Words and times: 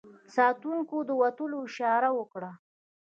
ساتونکو 0.35 0.97
د 1.09 1.11
وتلو 1.21 1.59
اشاره 1.67 2.09
وکړه. 2.17 2.51